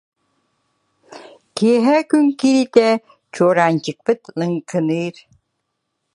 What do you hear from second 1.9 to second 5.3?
күн киириитэ чуораанчыкпыт лыҥкыныыр.